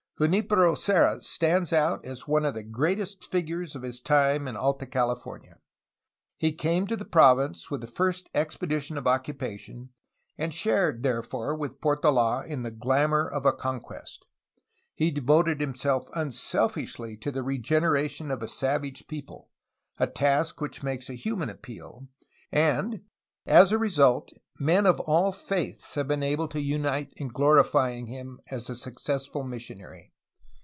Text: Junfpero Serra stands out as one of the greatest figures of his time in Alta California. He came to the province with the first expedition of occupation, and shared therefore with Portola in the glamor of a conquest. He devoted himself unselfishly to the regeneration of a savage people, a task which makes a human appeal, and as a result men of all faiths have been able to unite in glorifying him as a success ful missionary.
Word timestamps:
Junfpero 0.21 0.77
Serra 0.77 1.19
stands 1.23 1.73
out 1.73 2.05
as 2.05 2.27
one 2.27 2.45
of 2.45 2.53
the 2.53 2.61
greatest 2.61 3.23
figures 3.31 3.75
of 3.75 3.81
his 3.81 3.99
time 3.99 4.47
in 4.47 4.55
Alta 4.55 4.85
California. 4.85 5.57
He 6.37 6.51
came 6.51 6.85
to 6.85 6.95
the 6.95 7.05
province 7.05 7.71
with 7.71 7.81
the 7.81 7.87
first 7.87 8.29
expedition 8.35 8.99
of 8.99 9.07
occupation, 9.07 9.89
and 10.37 10.53
shared 10.53 11.01
therefore 11.01 11.55
with 11.55 11.81
Portola 11.81 12.45
in 12.45 12.61
the 12.61 12.69
glamor 12.69 13.27
of 13.27 13.47
a 13.47 13.51
conquest. 13.51 14.27
He 14.93 15.09
devoted 15.09 15.59
himself 15.59 16.07
unselfishly 16.13 17.17
to 17.17 17.31
the 17.31 17.41
regeneration 17.41 18.29
of 18.29 18.43
a 18.43 18.47
savage 18.47 19.07
people, 19.07 19.49
a 19.97 20.05
task 20.05 20.61
which 20.61 20.83
makes 20.83 21.09
a 21.09 21.15
human 21.15 21.49
appeal, 21.49 22.09
and 22.51 23.01
as 23.47 23.71
a 23.71 23.79
result 23.79 24.31
men 24.59 24.85
of 24.85 24.99
all 24.99 25.31
faiths 25.31 25.95
have 25.95 26.07
been 26.07 26.21
able 26.21 26.47
to 26.47 26.61
unite 26.61 27.11
in 27.17 27.27
glorifying 27.27 28.05
him 28.05 28.39
as 28.51 28.69
a 28.69 28.75
success 28.75 29.25
ful 29.25 29.41
missionary. 29.43 30.09